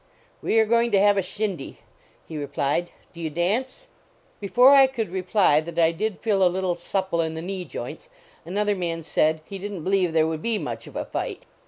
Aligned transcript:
"We 0.41 0.59
are 0.59 0.65
going 0.65 0.89
to 0.93 0.99
have 0.99 1.15
a 1.15 1.21
shindy," 1.21 1.77
he 2.27 2.35
re 2.35 2.47
plied," 2.47 2.89
do 3.13 3.21
you 3.21 3.29
dance?" 3.29 3.85
Before 4.39 4.71
I 4.71 4.87
could 4.87 5.11
reply 5.11 5.61
that 5.61 5.77
I 5.77 5.91
did 5.91 6.21
feel 6.21 6.41
a 6.41 6.49
little 6.49 6.73
supple 6.73 7.21
in 7.21 7.35
the 7.35 7.41
knee 7.43 7.65
joints, 7.65 8.09
another 8.43 8.73
man 8.75 9.03
said" 9.03 9.41
he 9.45 9.59
didn 9.59 9.75
t 9.77 9.81
believe 9.83 10.11
there 10.11 10.25
would 10.25 10.41
be 10.41 10.57
much 10.57 10.87
of 10.87 10.95
a 10.95 11.05
fight." 11.05 11.45